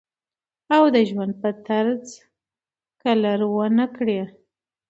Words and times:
او 0.75 0.83
د 0.93 0.97
ژوند 1.09 1.33
پۀ 1.41 1.49
طرز 1.67 2.03
کلر 3.01 3.39
ونۀ 3.55 3.85
کړي 3.95 4.19